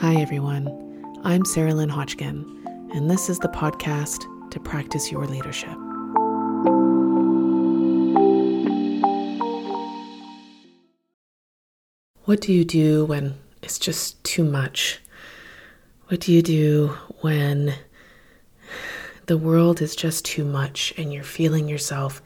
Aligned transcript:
Hi, 0.00 0.14
everyone. 0.14 0.66
I'm 1.24 1.44
Sarah 1.44 1.74
Lynn 1.74 1.90
Hodgkin, 1.90 2.88
and 2.94 3.10
this 3.10 3.28
is 3.28 3.38
the 3.38 3.50
podcast 3.50 4.24
to 4.50 4.58
practice 4.58 5.12
your 5.12 5.26
leadership. 5.26 5.76
What 12.24 12.40
do 12.40 12.50
you 12.50 12.64
do 12.64 13.04
when 13.04 13.34
it's 13.62 13.78
just 13.78 14.24
too 14.24 14.42
much? 14.42 15.00
What 16.08 16.20
do 16.20 16.32
you 16.32 16.40
do 16.40 16.96
when 17.20 17.74
the 19.26 19.36
world 19.36 19.82
is 19.82 19.94
just 19.94 20.24
too 20.24 20.46
much 20.46 20.94
and 20.96 21.12
you're 21.12 21.22
feeling 21.22 21.68
yourself 21.68 22.22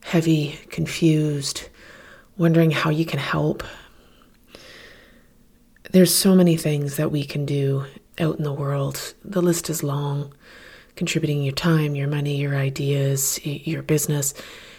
heavy, 0.00 0.58
confused, 0.70 1.68
wondering 2.38 2.70
how 2.70 2.88
you 2.88 3.04
can 3.04 3.18
help? 3.18 3.62
There's 5.92 6.14
so 6.14 6.34
many 6.34 6.56
things 6.56 6.96
that 6.96 7.12
we 7.12 7.22
can 7.22 7.44
do 7.44 7.84
out 8.18 8.38
in 8.38 8.44
the 8.44 8.52
world. 8.52 9.12
The 9.26 9.42
list 9.42 9.68
is 9.68 9.82
long. 9.82 10.32
Contributing 10.96 11.42
your 11.42 11.52
time, 11.52 11.94
your 11.94 12.08
money, 12.08 12.36
your 12.36 12.56
ideas, 12.56 13.38
your 13.44 13.82
business. 13.82 14.32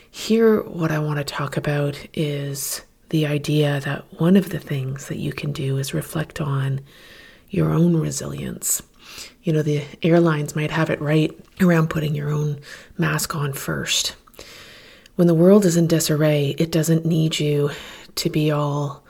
Here, 0.10 0.64
what 0.64 0.92
I 0.92 0.98
want 0.98 1.20
to 1.20 1.24
talk 1.24 1.56
about 1.56 2.04
is 2.16 2.82
the 3.10 3.28
idea 3.28 3.80
that 3.82 4.06
one 4.20 4.36
of 4.36 4.50
the 4.50 4.58
things 4.58 5.08
that 5.08 5.20
you 5.20 5.34
can 5.34 5.52
do 5.52 5.78
is 5.78 5.94
reflect 5.94 6.42
on 6.42 6.82
your 7.52 7.72
own 7.74 7.96
resilience. 7.96 8.82
You 9.44 9.54
know, 9.54 9.62
the 9.62 9.84
airlines 10.02 10.56
might 10.56 10.72
have 10.72 10.90
it 10.90 11.00
right 11.00 11.32
around 11.62 11.92
putting 11.92 12.16
your 12.16 12.32
own 12.32 12.60
mask 12.98 13.36
on 13.36 13.54
first. 13.54 14.16
When 15.16 15.28
the 15.28 15.36
world 15.36 15.64
is 15.64 15.78
in 15.78 15.86
disarray, 15.86 16.56
it 16.58 16.72
doesn't 16.72 17.06
need 17.06 17.40
you 17.40 17.70
to 18.16 18.32
be 18.32 18.50
all 18.50 19.04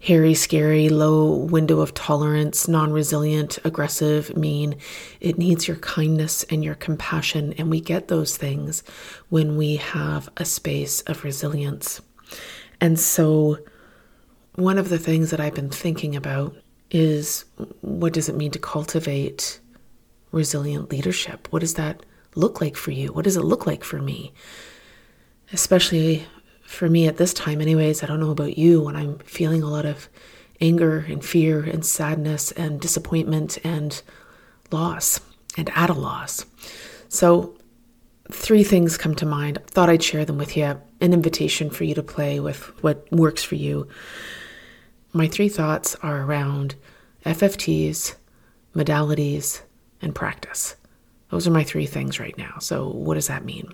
hairy, 0.00 0.32
scary, 0.32 0.88
low 0.88 1.34
window 1.34 1.80
of 1.80 1.94
tolerance, 1.94 2.66
non 2.66 2.90
resilient, 2.90 3.58
aggressive, 3.64 4.36
mean. 4.36 4.76
It 5.20 5.38
needs 5.38 5.68
your 5.68 5.76
kindness 5.76 6.42
and 6.44 6.64
your 6.64 6.74
compassion. 6.74 7.52
And 7.58 7.70
we 7.70 7.80
get 7.80 8.08
those 8.08 8.36
things 8.36 8.82
when 9.28 9.56
we 9.56 9.76
have 9.76 10.28
a 10.38 10.44
space 10.44 11.02
of 11.02 11.22
resilience. 11.22 12.00
And 12.80 12.98
so, 12.98 13.58
one 14.54 14.78
of 14.78 14.88
the 14.88 14.98
things 14.98 15.30
that 15.30 15.40
I've 15.40 15.54
been 15.54 15.70
thinking 15.70 16.16
about 16.16 16.56
is 16.90 17.44
what 17.82 18.12
does 18.14 18.28
it 18.28 18.34
mean 18.34 18.50
to 18.50 18.58
cultivate 18.58 19.60
resilient 20.32 20.90
leadership? 20.90 21.46
What 21.50 21.60
does 21.60 21.74
that 21.74 22.04
look 22.34 22.60
like 22.60 22.76
for 22.76 22.90
you? 22.90 23.12
What 23.12 23.24
does 23.24 23.36
it 23.36 23.44
look 23.44 23.66
like 23.66 23.84
for 23.84 24.00
me? 24.00 24.32
Especially 25.52 26.26
for 26.70 26.88
me 26.88 27.08
at 27.08 27.16
this 27.16 27.34
time, 27.34 27.60
anyways, 27.60 28.02
I 28.02 28.06
don't 28.06 28.20
know 28.20 28.30
about 28.30 28.56
you, 28.56 28.80
when 28.80 28.94
I'm 28.94 29.18
feeling 29.18 29.62
a 29.62 29.68
lot 29.68 29.84
of 29.84 30.08
anger 30.60 31.04
and 31.08 31.24
fear 31.24 31.62
and 31.62 31.84
sadness 31.84 32.52
and 32.52 32.80
disappointment 32.80 33.58
and 33.64 34.00
loss 34.70 35.20
and 35.56 35.68
at 35.74 35.90
a 35.90 35.94
loss. 35.94 36.46
So, 37.08 37.58
three 38.30 38.62
things 38.62 38.96
come 38.96 39.16
to 39.16 39.26
mind. 39.26 39.58
Thought 39.66 39.90
I'd 39.90 40.02
share 40.02 40.24
them 40.24 40.38
with 40.38 40.56
you. 40.56 40.80
An 41.00 41.12
invitation 41.12 41.70
for 41.70 41.82
you 41.82 41.94
to 41.96 42.04
play 42.04 42.38
with 42.38 42.62
what 42.84 43.10
works 43.10 43.42
for 43.42 43.56
you. 43.56 43.88
My 45.12 45.26
three 45.26 45.48
thoughts 45.48 45.96
are 45.96 46.22
around 46.22 46.76
FFTs, 47.26 48.14
modalities, 48.76 49.62
and 50.00 50.14
practice. 50.14 50.76
Those 51.30 51.46
are 51.46 51.52
my 51.52 51.64
three 51.64 51.86
things 51.86 52.18
right 52.18 52.36
now. 52.36 52.58
So, 52.58 52.88
what 52.88 53.14
does 53.14 53.28
that 53.28 53.44
mean? 53.44 53.72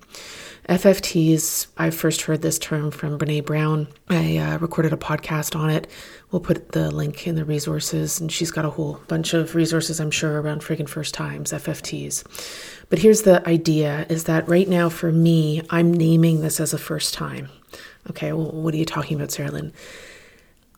FFTs, 0.68 1.68
I 1.76 1.90
first 1.90 2.22
heard 2.22 2.42
this 2.42 2.58
term 2.58 2.90
from 2.90 3.18
Brene 3.18 3.44
Brown. 3.44 3.86
I 4.08 4.36
uh, 4.36 4.58
recorded 4.58 4.92
a 4.92 4.96
podcast 4.96 5.54
on 5.54 5.70
it. 5.70 5.88
We'll 6.30 6.40
put 6.40 6.72
the 6.72 6.90
link 6.90 7.26
in 7.26 7.36
the 7.36 7.44
resources, 7.44 8.20
and 8.20 8.30
she's 8.32 8.50
got 8.50 8.64
a 8.64 8.70
whole 8.70 9.00
bunch 9.06 9.32
of 9.32 9.54
resources, 9.54 10.00
I'm 10.00 10.10
sure, 10.10 10.40
around 10.40 10.62
friggin' 10.62 10.88
first 10.88 11.14
times, 11.14 11.52
FFTs. 11.52 12.24
But 12.88 12.98
here's 12.98 13.22
the 13.22 13.46
idea 13.48 14.06
is 14.08 14.24
that 14.24 14.48
right 14.48 14.68
now 14.68 14.88
for 14.88 15.12
me, 15.12 15.62
I'm 15.70 15.92
naming 15.92 16.40
this 16.40 16.58
as 16.58 16.74
a 16.74 16.78
first 16.78 17.14
time. 17.14 17.48
Okay, 18.10 18.32
well, 18.32 18.50
what 18.50 18.74
are 18.74 18.78
you 18.78 18.84
talking 18.84 19.16
about, 19.16 19.30
Sarah 19.30 19.50
Lynn? 19.50 19.72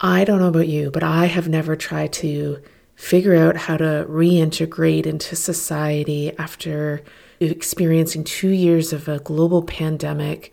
I 0.00 0.24
don't 0.24 0.38
know 0.38 0.48
about 0.48 0.68
you, 0.68 0.90
but 0.90 1.02
I 1.02 1.26
have 1.26 1.48
never 1.48 1.76
tried 1.76 2.12
to 2.14 2.62
figure 2.98 3.36
out 3.36 3.56
how 3.56 3.76
to 3.76 4.04
reintegrate 4.08 5.06
into 5.06 5.36
society 5.36 6.36
after 6.36 7.00
experiencing 7.38 8.24
two 8.24 8.48
years 8.48 8.92
of 8.92 9.06
a 9.06 9.20
global 9.20 9.62
pandemic 9.62 10.52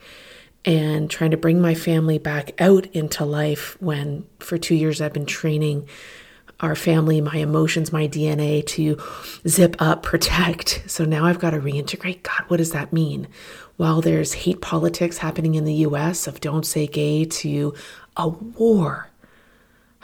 and 0.63 1.09
trying 1.09 1.31
to 1.31 1.37
bring 1.37 1.59
my 1.59 1.73
family 1.73 2.19
back 2.19 2.51
out 2.61 2.85
into 2.93 3.25
life 3.25 3.75
when 3.81 4.27
for 4.37 4.59
two 4.59 4.75
years 4.75 5.01
I've 5.01 5.11
been 5.11 5.25
training 5.25 5.89
our 6.59 6.75
family, 6.75 7.19
my 7.19 7.37
emotions, 7.37 7.91
my 7.91 8.07
DNA 8.07 8.63
to 8.67 9.01
zip 9.47 9.75
up, 9.79 10.03
protect. 10.03 10.83
So 10.85 11.03
now 11.03 11.25
I've 11.25 11.39
got 11.39 11.49
to 11.49 11.59
reintegrate. 11.59 12.21
God, 12.21 12.43
what 12.47 12.57
does 12.57 12.71
that 12.71 12.93
mean? 12.93 13.27
While 13.77 14.01
there's 14.01 14.33
hate 14.33 14.61
politics 14.61 15.17
happening 15.17 15.55
in 15.55 15.65
the 15.65 15.73
US 15.73 16.27
of 16.27 16.41
don't 16.41 16.65
say 16.65 16.85
gay 16.85 17.25
to 17.25 17.73
a 18.15 18.27
war 18.29 19.09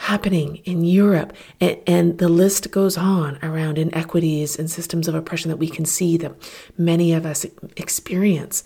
happening 0.01 0.55
in 0.65 0.83
Europe. 0.83 1.31
And, 1.59 1.77
and, 1.85 2.17
the 2.17 2.27
list 2.27 2.71
goes 2.71 2.97
on 2.97 3.37
around 3.43 3.77
inequities 3.77 4.57
and 4.57 4.69
systems 4.69 5.07
of 5.07 5.13
oppression 5.13 5.49
that 5.49 5.57
we 5.57 5.69
can 5.69 5.85
see 5.85 6.17
that 6.17 6.33
many 6.75 7.13
of 7.13 7.23
us 7.23 7.45
experience. 7.77 8.63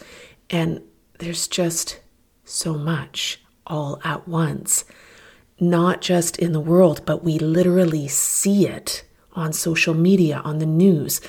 And 0.49 0.81
there's 1.19 1.47
just 1.47 1.99
so 2.45 2.75
much 2.75 3.41
all 3.67 3.99
at 4.05 4.25
once, 4.29 4.85
not 5.59 5.99
just 5.99 6.37
in 6.37 6.53
the 6.53 6.61
world, 6.61 7.01
but 7.05 7.21
we 7.21 7.37
literally 7.37 8.07
see 8.07 8.65
it 8.65 9.03
on 9.33 9.51
social 9.51 9.93
media, 9.93 10.41
on 10.45 10.59
the 10.59 10.65
news. 10.65 11.19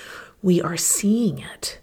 We 0.40 0.62
are 0.62 0.76
seeing 0.76 1.40
it, 1.40 1.80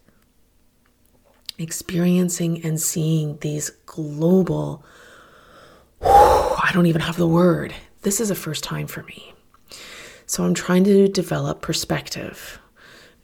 experiencing 1.58 2.64
and 2.64 2.80
seeing 2.80 3.38
these 3.40 3.70
global. 3.86 4.86
I 6.02 6.72
don't 6.74 6.86
even 6.86 7.02
have 7.02 7.18
the 7.18 7.28
word 7.28 7.74
this 8.04 8.20
is 8.20 8.30
a 8.30 8.36
first 8.36 8.64
time 8.64 8.88
for 8.88 9.04
me. 9.04 9.34
So 10.26 10.44
I'm 10.44 10.54
trying 10.54 10.84
to 10.86 11.08
develop 11.08 11.62
perspective, 11.62 12.60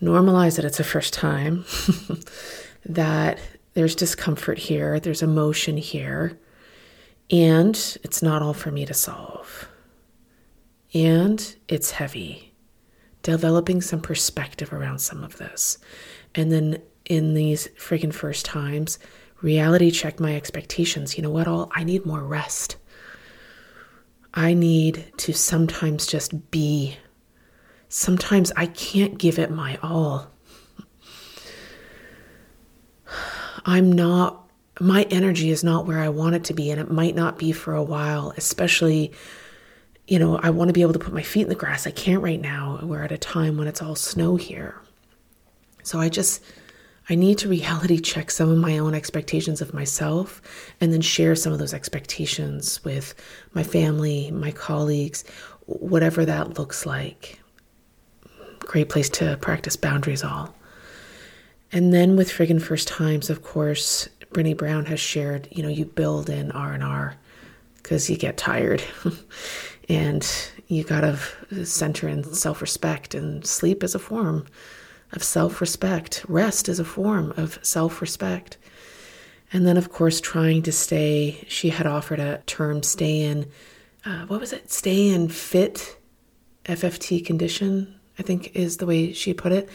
normalize 0.02 0.56
that 0.56 0.66
it's 0.66 0.80
a 0.80 0.84
first 0.84 1.14
time, 1.14 1.66
that 2.86 3.40
there's 3.74 3.96
discomfort 3.96 4.58
here, 4.58 5.00
there's 5.00 5.22
emotion 5.22 5.78
here, 5.78 6.38
and 7.32 7.76
it's 8.04 8.22
not 8.22 8.42
all 8.42 8.54
for 8.54 8.72
me 8.72 8.86
to 8.86 8.94
solve. 8.94 9.68
And 10.94 11.56
it's 11.68 11.92
heavy. 11.92 12.54
Developing 13.22 13.82
some 13.82 14.02
perspective 14.02 14.74
around 14.74 15.00
some 15.00 15.24
of 15.24 15.38
this. 15.38 15.78
And 16.34 16.52
then 16.52 16.82
in 17.06 17.34
these 17.34 17.68
friggin' 17.78 18.14
first 18.14 18.46
times, 18.46 18.98
reality 19.42 19.92
check 19.92 20.20
my 20.20 20.36
expectations. 20.36 21.18
You 21.18 21.24
know 21.24 21.30
what? 21.30 21.48
All 21.48 21.72
I 21.76 21.84
need 21.84 22.06
more 22.06 22.24
rest. 22.24 22.78
I 24.34 24.54
need 24.54 25.12
to 25.18 25.34
sometimes 25.34 26.06
just 26.06 26.52
be. 26.52 26.98
Sometimes 27.90 28.52
I 28.56 28.68
can't 28.68 29.18
give 29.18 29.40
it 29.40 29.50
my 29.50 29.78
all. 29.82 30.32
I'm 33.66 33.92
not, 33.92 34.48
my 34.80 35.04
energy 35.10 35.50
is 35.50 35.64
not 35.64 35.86
where 35.86 36.00
I 36.00 36.10
want 36.10 36.36
it 36.36 36.44
to 36.46 36.54
be, 36.54 36.70
and 36.72 36.80
it 36.80 36.92
might 36.92 37.16
not 37.16 37.38
be 37.38 37.52
for 37.52 37.74
a 37.74 37.84
while, 37.84 38.34
especially, 38.38 39.12
you 40.08 40.20
know, 40.20 40.38
I 40.38 40.52
want 40.52 40.70
to 40.70 40.74
be 40.74 40.82
able 40.82 40.94
to 40.94 41.00
put 41.00 41.14
my 41.14 41.24
feet 41.24 41.44
in 41.44 41.50
the 41.50 41.56
grass. 41.56 41.86
I 41.86 41.92
can't 41.92 42.24
right 42.24 42.40
now. 42.40 42.80
We're 42.84 43.04
at 43.04 43.12
a 43.12 43.18
time 43.18 43.58
when 43.58 43.68
it's 43.68 43.82
all 43.82 43.96
snow 43.96 44.38
here. 44.38 44.80
So 45.84 46.00
I 46.00 46.10
just, 46.10 46.44
I 47.10 47.16
need 47.16 47.40
to 47.40 47.50
reality 47.50 48.00
check 48.00 48.30
some 48.30 48.52
of 48.52 48.58
my 48.60 48.78
own 48.78 48.94
expectations 48.94 49.62
of 49.62 49.74
myself 49.74 50.42
and 50.80 50.94
then 50.94 51.02
share 51.02 51.36
some 51.36 51.52
of 51.52 51.58
those 51.58 51.74
expectations 51.74 52.84
with 52.84 53.16
my 53.54 53.64
family, 53.64 54.30
my 54.30 54.52
colleagues, 54.52 55.24
whatever 55.66 56.24
that 56.26 56.60
looks 56.60 56.86
like. 56.86 57.40
Great 58.60 58.90
place 58.90 59.10
to 59.10 59.38
practice 59.42 59.76
boundaries 59.76 60.24
all. 60.24 60.54
And 61.72 61.92
then 61.92 62.16
with 62.16 62.32
friggin' 62.32 62.62
first 62.62 62.88
times, 62.88 63.32
of 63.32 63.42
course, 63.42 64.08
Brene 64.32 64.58
Brown 64.58 64.86
has 64.86 65.00
shared, 65.00 65.48
you 65.52 65.64
know, 65.64 65.70
you 65.70 65.86
build 65.86 66.30
in 66.30 66.52
R&R 66.52 67.16
because 67.78 68.08
you 68.08 68.18
get 68.18 68.38
tired 68.38 68.84
and 69.90 70.52
you 70.68 70.84
got 70.84 71.02
to 71.02 71.66
center 71.66 72.08
in 72.08 72.24
self-respect 72.24 73.16
and 73.16 73.46
sleep 73.48 73.84
is 73.84 73.96
a 73.96 74.00
form 74.00 74.46
of 75.12 75.24
self 75.24 75.62
respect. 75.62 76.26
Rest 76.28 76.70
is 76.70 76.80
a 76.80 76.86
form 76.86 77.34
of 77.38 77.60
self 77.62 78.02
respect. 78.02 78.58
And 79.52 79.66
then, 79.66 79.78
of 79.78 79.92
course, 79.92 80.22
trying 80.22 80.62
to 80.64 80.72
stay, 80.72 81.44
she 81.48 81.70
had 81.70 81.88
offered 81.88 82.20
a 82.20 82.44
term 82.46 82.84
stay 82.84 83.22
in, 83.22 83.48
uh, 84.06 84.26
what 84.28 84.40
was 84.40 84.54
it? 84.54 84.72
Stay 84.72 85.10
in 85.10 85.28
fit 85.30 85.98
FFT 86.66 87.26
condition, 87.26 88.00
I 88.20 88.24
think 88.24 88.56
is 88.56 88.78
the 88.78 88.86
way 88.86 89.12
she 89.12 89.34
put 89.34 89.52
it, 89.52 89.68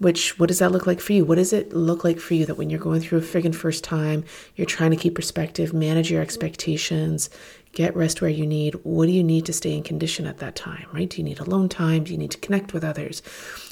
which 0.00 0.38
what 0.38 0.48
does 0.48 0.60
that 0.60 0.72
look 0.72 0.86
like 0.86 0.98
for 0.98 1.12
you? 1.12 1.26
What 1.26 1.34
does 1.34 1.52
it 1.52 1.74
look 1.74 2.04
like 2.04 2.18
for 2.18 2.32
you 2.32 2.46
that 2.46 2.56
when 2.56 2.70
you're 2.70 2.80
going 2.80 3.02
through 3.02 3.18
a 3.18 3.22
friggin' 3.22 3.54
first 3.54 3.84
time, 3.84 4.24
you're 4.56 4.66
trying 4.66 4.92
to 4.92 4.96
keep 4.96 5.14
perspective, 5.14 5.74
manage 5.74 6.10
your 6.10 6.22
expectations, 6.22 7.28
get 7.72 7.94
rest 7.94 8.22
where 8.22 8.30
you 8.30 8.46
need? 8.46 8.74
What 8.82 9.06
do 9.06 9.12
you 9.12 9.22
need 9.22 9.44
to 9.44 9.52
stay 9.52 9.76
in 9.76 9.82
condition 9.82 10.26
at 10.26 10.38
that 10.38 10.56
time, 10.56 10.86
right? 10.94 11.08
Do 11.08 11.18
you 11.18 11.24
need 11.24 11.38
alone 11.38 11.68
time? 11.68 12.04
Do 12.04 12.12
you 12.12 12.18
need 12.18 12.30
to 12.30 12.38
connect 12.38 12.72
with 12.72 12.82
others? 12.82 13.20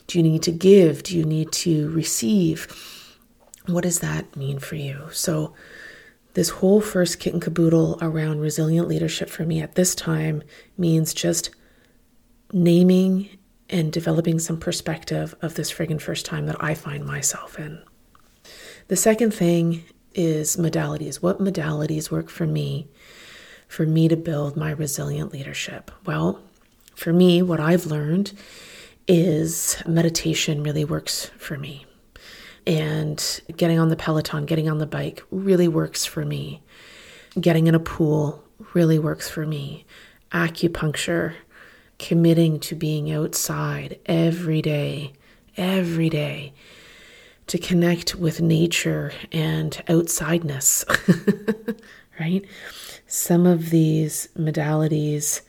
Do 0.06 0.18
you 0.18 0.22
need 0.22 0.42
to 0.42 0.52
give? 0.52 1.02
Do 1.02 1.16
you 1.16 1.24
need 1.24 1.50
to 1.52 1.90
receive? 1.92 2.66
What 3.64 3.84
does 3.84 4.00
that 4.00 4.36
mean 4.36 4.58
for 4.58 4.76
you? 4.76 5.08
So, 5.12 5.54
this 6.34 6.50
whole 6.50 6.82
first 6.82 7.20
kit 7.20 7.32
and 7.32 7.42
caboodle 7.42 7.98
around 8.02 8.40
resilient 8.40 8.86
leadership 8.86 9.30
for 9.30 9.44
me 9.44 9.62
at 9.62 9.76
this 9.76 9.94
time 9.94 10.42
means 10.76 11.14
just 11.14 11.50
naming 12.52 13.30
and 13.70 13.92
developing 13.92 14.38
some 14.38 14.58
perspective 14.58 15.34
of 15.42 15.54
this 15.54 15.72
friggin' 15.72 16.00
first 16.00 16.24
time 16.24 16.46
that 16.46 16.62
I 16.62 16.74
find 16.74 17.04
myself 17.04 17.58
in. 17.58 17.82
The 18.88 18.96
second 18.96 19.32
thing 19.34 19.84
is 20.14 20.56
modalities. 20.56 21.16
What 21.16 21.38
modalities 21.38 22.10
work 22.10 22.30
for 22.30 22.46
me 22.46 22.88
for 23.68 23.84
me 23.84 24.08
to 24.08 24.16
build 24.16 24.56
my 24.56 24.70
resilient 24.70 25.32
leadership? 25.32 25.90
Well, 26.06 26.40
for 26.94 27.12
me, 27.12 27.42
what 27.42 27.60
I've 27.60 27.86
learned 27.86 28.32
is 29.06 29.82
meditation 29.86 30.62
really 30.62 30.84
works 30.84 31.30
for 31.38 31.56
me. 31.56 31.86
And 32.66 33.40
getting 33.56 33.78
on 33.78 33.88
the 33.88 33.96
Peloton, 33.96 34.46
getting 34.46 34.68
on 34.68 34.78
the 34.78 34.86
bike 34.86 35.22
really 35.30 35.68
works 35.68 36.04
for 36.04 36.24
me. 36.24 36.62
Getting 37.40 37.66
in 37.66 37.74
a 37.74 37.80
pool 37.80 38.42
really 38.74 38.98
works 38.98 39.28
for 39.28 39.46
me. 39.46 39.86
Acupuncture, 40.32 41.34
committing 41.98 42.60
to 42.60 42.74
being 42.74 43.10
outside 43.10 43.98
every 44.06 44.62
day, 44.62 45.12
every 45.56 46.08
day, 46.08 46.52
to 47.46 47.58
connect 47.58 48.14
with 48.14 48.40
nature 48.40 49.12
and 49.32 49.82
outsideness, 49.88 50.84
right? 52.20 52.44
Some 53.06 53.46
of 53.46 53.70
these 53.70 54.28
modalities 54.36 55.42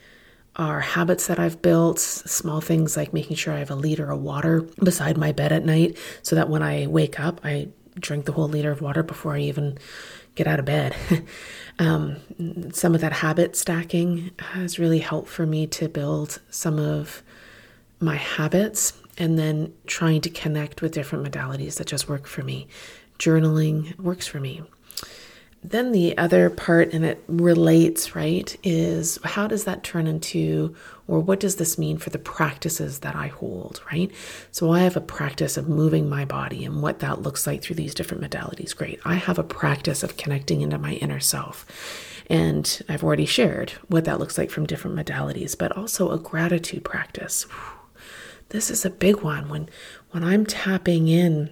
are 0.55 0.81
habits 0.81 1.27
that 1.27 1.39
I've 1.39 1.61
built, 1.61 1.99
small 1.99 2.61
things 2.61 2.97
like 2.97 3.13
making 3.13 3.37
sure 3.37 3.53
I 3.53 3.59
have 3.59 3.71
a 3.71 3.75
liter 3.75 4.11
of 4.11 4.21
water 4.21 4.61
beside 4.83 5.17
my 5.17 5.31
bed 5.31 5.51
at 5.51 5.65
night 5.65 5.97
so 6.21 6.35
that 6.35 6.49
when 6.49 6.61
I 6.61 6.87
wake 6.87 7.19
up, 7.19 7.39
I 7.43 7.69
drink 7.99 8.25
the 8.25 8.31
whole 8.31 8.47
liter 8.47 8.71
of 8.71 8.81
water 8.81 9.03
before 9.03 9.35
I 9.35 9.39
even 9.41 9.77
get 10.35 10.47
out 10.47 10.59
of 10.59 10.65
bed. 10.65 10.95
um, 11.79 12.17
some 12.71 12.95
of 12.95 13.01
that 13.01 13.13
habit 13.13 13.55
stacking 13.55 14.31
has 14.39 14.79
really 14.79 14.99
helped 14.99 15.29
for 15.29 15.45
me 15.45 15.67
to 15.67 15.89
build 15.89 16.39
some 16.49 16.79
of 16.79 17.21
my 17.99 18.15
habits 18.15 18.93
and 19.17 19.37
then 19.37 19.73
trying 19.85 20.21
to 20.21 20.29
connect 20.29 20.81
with 20.81 20.93
different 20.93 21.29
modalities 21.29 21.75
that 21.75 21.87
just 21.87 22.07
work 22.07 22.25
for 22.25 22.41
me. 22.43 22.67
Journaling 23.19 23.97
works 23.99 24.25
for 24.27 24.39
me. 24.39 24.61
Then 25.61 25.91
the 25.91 26.17
other 26.17 26.50
part, 26.50 26.94
and 26.94 27.03
it 27.03 27.21
relates, 27.27 28.15
right, 28.15 28.56
is 28.63 29.19
how 29.23 29.45
does 29.45 29.65
that 29.65 29.83
turn 29.83 30.07
into, 30.07 30.73
or 31.06 31.19
what 31.19 31.41
does 31.41 31.57
this 31.57 31.77
mean 31.77 31.97
for 31.97 32.09
the 32.11 32.17
practices 32.17 33.00
that 33.00 33.15
I 33.15 33.27
hold, 33.27 33.81
right? 33.91 34.09
So 34.51 34.71
I 34.71 34.79
have 34.79 34.95
a 34.95 35.01
practice 35.01 35.57
of 35.57 35.67
moving 35.67 36.07
my 36.07 36.23
body 36.23 36.63
and 36.63 36.81
what 36.81 37.00
that 37.00 37.21
looks 37.21 37.45
like 37.45 37.61
through 37.61 37.75
these 37.75 37.94
different 37.94 38.23
modalities. 38.23 38.75
Great. 38.75 39.01
I 39.03 39.15
have 39.15 39.38
a 39.38 39.44
practice 39.44 40.01
of 40.01 40.15
connecting 40.15 40.61
into 40.61 40.77
my 40.77 40.94
inner 40.94 41.19
self. 41.19 41.65
And 42.29 42.81
I've 42.88 43.03
already 43.03 43.25
shared 43.25 43.71
what 43.88 44.06
that 44.06 44.19
looks 44.19 44.38
like 44.38 44.51
from 44.51 44.65
different 44.65 44.95
modalities, 44.95 45.57
but 45.57 45.75
also 45.75 46.11
a 46.11 46.19
gratitude 46.19 46.85
practice. 46.85 47.47
This 48.50 48.71
is 48.71 48.85
a 48.85 48.89
big 48.89 49.21
one 49.21 49.50
when 49.50 49.69
when 50.11 50.23
I'm 50.23 50.45
tapping 50.45 51.07
in 51.07 51.51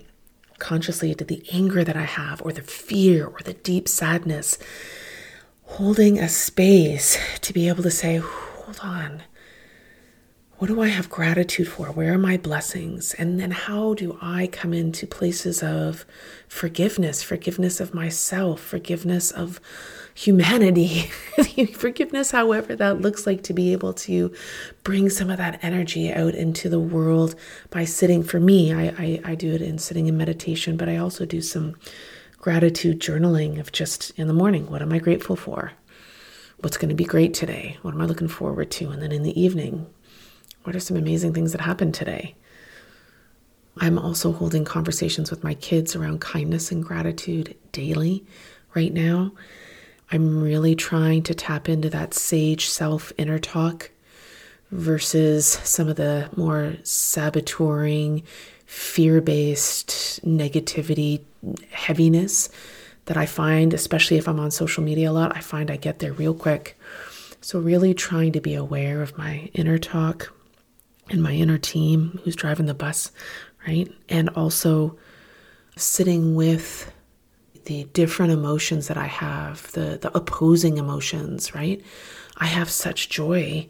consciously 0.60 1.14
to 1.16 1.24
the 1.24 1.44
anger 1.52 1.84
that 1.84 1.96
I 1.96 2.04
have, 2.04 2.42
or 2.42 2.52
the 2.52 2.62
fear, 2.62 3.26
or 3.26 3.40
the 3.44 3.54
deep 3.54 3.88
sadness, 3.88 4.58
holding 5.64 6.18
a 6.20 6.30
space 6.30 7.18
to 7.42 7.54
be 7.54 7.68
able 7.68 7.84
to 7.84 7.92
say, 7.92 8.18
hold 8.18 8.80
on. 8.82 9.24
What 10.60 10.70
do 10.70 10.82
I 10.82 10.88
have 10.88 11.08
gratitude 11.08 11.68
for? 11.68 11.86
Where 11.92 12.16
are 12.16 12.18
my 12.18 12.36
blessings? 12.36 13.14
And 13.14 13.40
then 13.40 13.52
how 13.52 13.94
do 13.94 14.18
I 14.24 14.48
come 14.48 14.74
into 14.74 15.06
places 15.06 15.62
of 15.62 16.04
forgiveness, 16.48 17.22
forgiveness 17.22 17.80
of 17.80 17.94
myself, 17.94 18.60
forgiveness 18.60 19.30
of 19.30 19.62
humanity, 20.16 21.12
forgiveness, 21.76 22.32
however 22.32 22.76
that 22.76 23.02
looks 23.02 23.28
like, 23.28 23.44
to 23.44 23.54
be 23.54 23.72
able 23.72 23.94
to 23.94 24.34
bring 24.82 25.12
some 25.12 25.30
of 25.30 25.38
that 25.38 25.64
energy 25.64 26.12
out 26.12 26.34
into 26.34 26.70
the 26.70 26.80
world 26.80 27.36
by 27.70 27.86
sitting. 27.86 28.24
For 28.24 28.40
me, 28.40 28.74
I, 28.74 28.88
I, 28.98 29.22
I 29.24 29.36
do 29.36 29.54
it 29.54 29.62
in 29.62 29.78
sitting 29.78 30.08
in 30.08 30.18
meditation, 30.18 30.76
but 30.76 30.90
I 30.90 30.98
also 30.98 31.24
do 31.24 31.40
some 31.40 31.76
gratitude 32.40 33.00
journaling 33.00 33.60
of 33.60 33.72
just 33.72 34.10
in 34.18 34.26
the 34.26 34.34
morning, 34.34 34.72
what 34.72 34.82
am 34.82 34.92
I 34.92 34.98
grateful 34.98 35.36
for? 35.36 35.74
What's 36.62 36.78
going 36.78 36.90
to 36.90 36.96
be 36.96 37.06
great 37.06 37.36
today? 37.36 37.78
What 37.84 37.94
am 37.94 38.02
I 38.02 38.06
looking 38.06 38.28
forward 38.28 38.72
to? 38.72 38.90
And 38.90 39.04
then 39.04 39.12
in 39.12 39.22
the 39.22 39.40
evening, 39.40 39.86
what 40.68 40.76
are 40.76 40.82
some 40.82 40.98
amazing 40.98 41.34
things 41.34 41.54
that 41.54 41.62
happened 41.62 41.94
today? 41.94 42.36
I'm 43.78 43.98
also 43.98 44.34
holding 44.34 44.66
conversations 44.66 45.32
with 45.32 45.42
my 45.42 45.54
kids 45.54 45.96
around 45.96 46.20
kindness 46.20 46.74
and 46.74 46.84
gratitude 46.84 47.56
daily 47.72 48.26
right 48.76 48.92
now. 48.92 49.32
I'm 50.12 50.44
really 50.44 50.76
trying 50.76 51.24
to 51.24 51.34
tap 51.34 51.70
into 51.70 51.90
that 51.92 52.14
sage 52.14 52.68
self 52.68 53.14
inner 53.18 53.40
talk 53.40 53.92
versus 54.70 55.48
some 55.48 55.88
of 55.88 55.96
the 55.96 56.30
more 56.36 56.76
saboteuring, 56.84 58.24
fear 58.66 59.22
based 59.22 60.20
negativity, 60.26 61.22
heaviness 61.72 62.50
that 63.06 63.16
I 63.16 63.26
find, 63.26 63.74
especially 63.74 64.18
if 64.18 64.28
I'm 64.28 64.42
on 64.42 64.52
social 64.52 64.84
media 64.84 65.12
a 65.12 65.14
lot. 65.14 65.34
I 65.34 65.40
find 65.40 65.72
I 65.72 65.78
get 65.78 66.00
there 66.00 66.12
real 66.12 66.34
quick. 66.34 66.78
So, 67.40 67.58
really 67.58 67.94
trying 67.94 68.34
to 68.34 68.42
be 68.42 68.56
aware 68.56 69.02
of 69.02 69.18
my 69.18 69.50
inner 69.54 69.78
talk 69.78 70.34
and 71.10 71.24
my 71.24 71.34
inner 71.34 71.58
team 71.58 72.20
who's 72.24 72.36
driving 72.36 72.66
the 72.66 72.74
bus, 72.74 73.12
right? 73.68 73.92
And 74.10 74.30
also 74.30 74.98
sitting 75.76 76.36
with 76.36 76.92
the 77.66 77.84
different 77.86 78.32
emotions 78.32 78.88
that 78.88 78.98
I 78.98 79.08
have, 79.08 79.72
the, 79.74 79.98
the 80.02 80.16
opposing 80.16 80.78
emotions, 80.78 81.54
right? 81.54 81.82
I 82.38 82.46
have 82.46 82.70
such 82.70 83.10
joy 83.10 83.68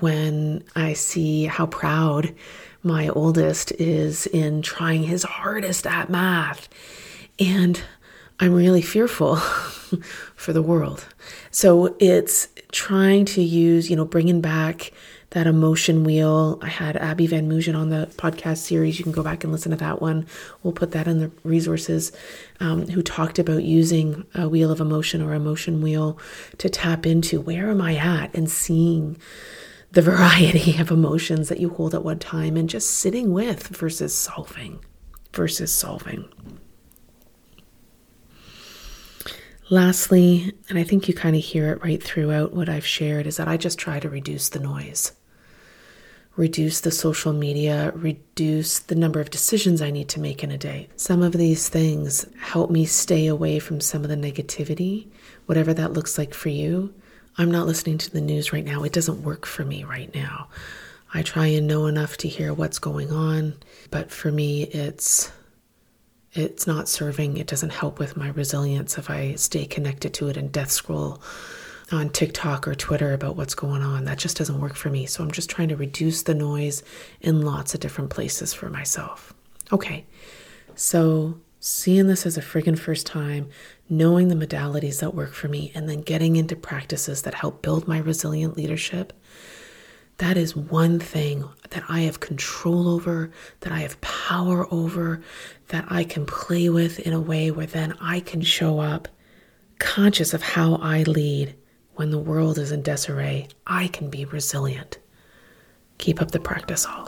when 0.00 0.64
I 0.74 0.92
see 0.92 1.46
how 1.46 1.66
proud 1.66 2.34
my 2.82 3.08
oldest 3.08 3.72
is 3.72 4.26
in 4.26 4.62
trying 4.62 5.04
his 5.04 5.22
hardest 5.22 5.86
at 5.86 6.08
math. 6.10 6.68
And 7.38 7.80
I'm 8.40 8.54
really 8.54 8.82
fearful 8.82 9.36
for 10.36 10.52
the 10.52 10.62
world. 10.62 11.06
So 11.50 11.96
it's 11.98 12.48
trying 12.72 13.24
to 13.26 13.42
use, 13.42 13.90
you 13.90 13.96
know, 13.96 14.04
bringing 14.04 14.40
back 14.40 14.92
that 15.32 15.46
emotion 15.46 16.04
wheel. 16.04 16.58
I 16.62 16.68
had 16.68 16.96
Abby 16.96 17.26
Van 17.26 17.48
Moojen 17.48 17.76
on 17.76 17.88
the 17.88 18.06
podcast 18.16 18.58
series. 18.58 18.98
You 18.98 19.02
can 19.02 19.12
go 19.12 19.22
back 19.22 19.44
and 19.44 19.52
listen 19.52 19.70
to 19.70 19.78
that 19.78 20.00
one. 20.00 20.26
We'll 20.62 20.74
put 20.74 20.92
that 20.92 21.08
in 21.08 21.20
the 21.20 21.30
resources. 21.42 22.12
Um, 22.60 22.86
who 22.88 23.02
talked 23.02 23.38
about 23.38 23.64
using 23.64 24.26
a 24.34 24.48
wheel 24.48 24.70
of 24.70 24.80
emotion 24.80 25.22
or 25.22 25.34
emotion 25.34 25.80
wheel 25.80 26.18
to 26.58 26.68
tap 26.68 27.06
into 27.06 27.40
where 27.40 27.70
am 27.70 27.80
I 27.80 27.96
at 27.96 28.34
and 28.34 28.48
seeing 28.50 29.16
the 29.90 30.02
variety 30.12 30.78
of 30.78 30.90
emotions 30.90 31.48
that 31.48 31.60
you 31.60 31.70
hold 31.70 31.94
at 31.94 32.04
one 32.04 32.18
time 32.18 32.56
and 32.56 32.68
just 32.68 32.90
sitting 32.90 33.32
with 33.32 33.68
versus 33.68 34.14
solving 34.14 34.84
versus 35.32 35.74
solving. 35.74 36.28
Lastly, 39.70 40.52
and 40.68 40.78
I 40.78 40.84
think 40.84 41.08
you 41.08 41.14
kind 41.14 41.34
of 41.34 41.42
hear 41.42 41.72
it 41.72 41.82
right 41.82 42.02
throughout 42.02 42.52
what 42.52 42.68
I've 42.68 42.84
shared, 42.84 43.26
is 43.26 43.38
that 43.38 43.48
I 43.48 43.56
just 43.56 43.78
try 43.78 43.98
to 43.98 44.10
reduce 44.10 44.50
the 44.50 44.58
noise 44.58 45.12
reduce 46.36 46.80
the 46.80 46.90
social 46.90 47.32
media, 47.32 47.92
reduce 47.94 48.78
the 48.78 48.94
number 48.94 49.20
of 49.20 49.30
decisions 49.30 49.82
I 49.82 49.90
need 49.90 50.08
to 50.10 50.20
make 50.20 50.42
in 50.42 50.50
a 50.50 50.58
day. 50.58 50.88
Some 50.96 51.22
of 51.22 51.32
these 51.32 51.68
things 51.68 52.26
help 52.40 52.70
me 52.70 52.86
stay 52.86 53.26
away 53.26 53.58
from 53.58 53.80
some 53.80 54.02
of 54.02 54.08
the 54.08 54.16
negativity, 54.16 55.08
whatever 55.46 55.74
that 55.74 55.92
looks 55.92 56.16
like 56.16 56.32
for 56.32 56.48
you. 56.48 56.94
I'm 57.36 57.50
not 57.50 57.66
listening 57.66 57.98
to 57.98 58.10
the 58.10 58.20
news 58.20 58.52
right 58.52 58.64
now. 58.64 58.82
It 58.82 58.92
doesn't 58.92 59.22
work 59.22 59.46
for 59.46 59.64
me 59.64 59.84
right 59.84 60.14
now. 60.14 60.48
I 61.14 61.22
try 61.22 61.46
and 61.46 61.66
know 61.66 61.86
enough 61.86 62.16
to 62.18 62.28
hear 62.28 62.54
what's 62.54 62.78
going 62.78 63.10
on, 63.10 63.54
but 63.90 64.10
for 64.10 64.32
me 64.32 64.64
it's 64.64 65.30
it's 66.34 66.66
not 66.66 66.88
serving. 66.88 67.36
It 67.36 67.46
doesn't 67.46 67.72
help 67.72 67.98
with 67.98 68.16
my 68.16 68.28
resilience 68.28 68.96
if 68.96 69.10
I 69.10 69.34
stay 69.34 69.66
connected 69.66 70.14
to 70.14 70.28
it 70.28 70.38
and 70.38 70.50
death 70.50 70.70
scroll 70.70 71.22
on 71.90 72.10
TikTok 72.10 72.68
or 72.68 72.74
Twitter 72.74 73.12
about 73.12 73.36
what's 73.36 73.54
going 73.54 73.82
on. 73.82 74.04
That 74.04 74.18
just 74.18 74.36
doesn't 74.36 74.60
work 74.60 74.74
for 74.74 74.90
me. 74.90 75.06
So 75.06 75.22
I'm 75.22 75.30
just 75.30 75.50
trying 75.50 75.68
to 75.68 75.76
reduce 75.76 76.22
the 76.22 76.34
noise 76.34 76.82
in 77.20 77.42
lots 77.42 77.74
of 77.74 77.80
different 77.80 78.10
places 78.10 78.54
for 78.54 78.70
myself. 78.70 79.34
Okay, 79.72 80.04
so 80.74 81.40
seeing 81.60 82.06
this 82.06 82.26
as 82.26 82.36
a 82.36 82.42
friggin' 82.42 82.78
first 82.78 83.06
time, 83.06 83.48
knowing 83.88 84.28
the 84.28 84.46
modalities 84.46 85.00
that 85.00 85.14
work 85.14 85.32
for 85.32 85.48
me, 85.48 85.70
and 85.74 85.88
then 85.88 86.00
getting 86.00 86.36
into 86.36 86.56
practices 86.56 87.22
that 87.22 87.34
help 87.34 87.62
build 87.62 87.88
my 87.88 87.98
resilient 87.98 88.56
leadership. 88.56 89.12
That 90.18 90.36
is 90.36 90.54
one 90.54 90.98
thing 90.98 91.48
that 91.70 91.84
I 91.88 92.00
have 92.00 92.20
control 92.20 92.88
over, 92.88 93.30
that 93.60 93.72
I 93.72 93.80
have 93.80 94.00
power 94.00 94.66
over, 94.72 95.22
that 95.68 95.86
I 95.88 96.04
can 96.04 96.26
play 96.26 96.68
with 96.68 97.00
in 97.00 97.12
a 97.12 97.20
way 97.20 97.50
where 97.50 97.66
then 97.66 97.94
I 98.00 98.20
can 98.20 98.42
show 98.42 98.78
up 98.78 99.08
conscious 99.78 100.32
of 100.32 100.42
how 100.42 100.76
I 100.76 101.02
lead 101.02 101.54
when 101.94 102.10
the 102.10 102.18
world 102.18 102.58
is 102.58 102.72
in 102.72 102.82
disarray. 102.82 103.48
I 103.66 103.88
can 103.88 104.10
be 104.10 104.24
resilient. 104.24 104.98
Keep 105.98 106.20
up 106.20 106.30
the 106.30 106.40
practice, 106.40 106.86
all. 106.86 107.06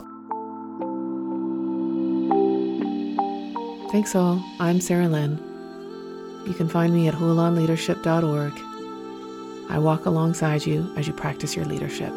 Thanks, 3.91 4.15
all. 4.15 4.43
I'm 4.59 4.81
Sarah 4.81 5.07
Lynn. 5.07 5.37
You 6.45 6.53
can 6.53 6.69
find 6.69 6.93
me 6.93 7.07
at 7.07 7.13
hulanleadership.org. 7.13 9.71
I 9.71 9.79
walk 9.79 10.05
alongside 10.05 10.65
you 10.65 10.91
as 10.95 11.07
you 11.07 11.13
practice 11.13 11.55
your 11.55 11.65
leadership. 11.65 12.13